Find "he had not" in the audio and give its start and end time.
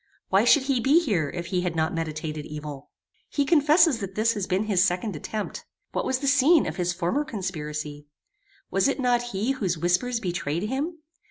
1.53-1.93